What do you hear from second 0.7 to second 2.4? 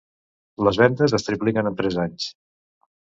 vendes es tripliquen en tres anys.